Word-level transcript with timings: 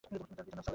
তার 0.03 0.19
পিতার 0.29 0.45
নাম 0.49 0.59
সালেহ। 0.61 0.69